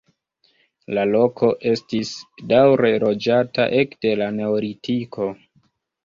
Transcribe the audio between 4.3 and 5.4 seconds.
neolitiko.